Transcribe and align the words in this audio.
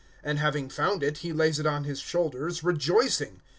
(5)And 0.25 0.37
having 0.37 0.67
found 0.67 1.03
it, 1.03 1.19
he 1.19 1.31
lays 1.31 1.59
it 1.59 1.67
on 1.67 1.83
his 1.83 1.99
shoulders, 1.99 2.63
rejoicing. 2.63 3.43